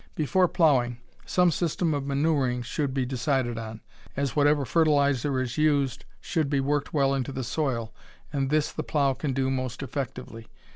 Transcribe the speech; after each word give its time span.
Before 0.15 0.47
plowing 0.47 0.97
some 1.27 1.51
system 1.51 1.93
of 1.93 2.07
manuring 2.07 2.63
should 2.63 2.91
be 2.91 3.05
decided 3.05 3.59
on, 3.59 3.81
as 4.17 4.35
whatever 4.35 4.65
fertilizer 4.65 5.39
is 5.39 5.59
used 5.59 6.05
should 6.19 6.49
be 6.49 6.59
worked 6.59 6.91
well 6.91 7.13
into 7.13 7.31
the 7.31 7.43
soil, 7.43 7.93
and 8.33 8.49
this 8.49 8.71
the 8.71 8.81
plow 8.81 9.13
can 9.13 9.31
do 9.33 9.51
most 9.51 9.83
effectively. 9.83 10.47